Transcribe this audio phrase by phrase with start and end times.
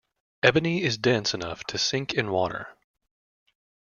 [0.41, 2.75] Ebony is dense enough to sink in water.